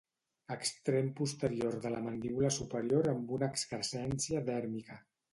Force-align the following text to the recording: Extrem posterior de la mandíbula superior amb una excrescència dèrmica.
Extrem 0.53 1.09
posterior 1.17 1.75
de 1.83 1.91
la 1.95 1.99
mandíbula 2.05 2.49
superior 2.55 3.09
amb 3.11 3.33
una 3.37 3.49
excrescència 3.53 4.41
dèrmica. 4.49 4.97